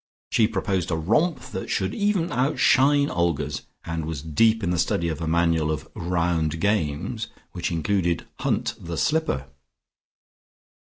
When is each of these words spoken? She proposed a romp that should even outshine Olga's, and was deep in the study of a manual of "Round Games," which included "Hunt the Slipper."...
She 0.31 0.47
proposed 0.47 0.89
a 0.89 0.95
romp 0.95 1.39
that 1.51 1.69
should 1.69 1.93
even 1.93 2.31
outshine 2.31 3.11
Olga's, 3.11 3.61
and 3.85 4.05
was 4.05 4.23
deep 4.23 4.63
in 4.63 4.71
the 4.71 4.79
study 4.79 5.09
of 5.09 5.21
a 5.21 5.27
manual 5.27 5.69
of 5.69 5.87
"Round 5.93 6.59
Games," 6.59 7.27
which 7.51 7.71
included 7.71 8.25
"Hunt 8.39 8.73
the 8.79 8.97
Slipper."... 8.97 9.45